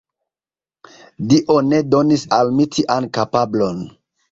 [1.33, 3.89] Dio ne donis al mi tian kapablon.